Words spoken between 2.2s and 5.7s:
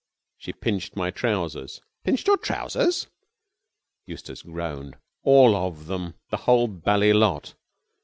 your trousers?" Eustace groaned. "All